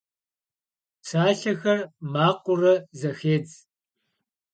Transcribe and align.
Psalhexer 1.03 1.79
makhıure 2.13 2.73
zexetş. 2.99 3.51